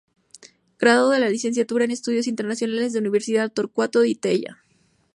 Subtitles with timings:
[0.79, 4.63] Graduado de la Licenciatura en Estudios Internacionales en Universidad Torcuato Di Tella.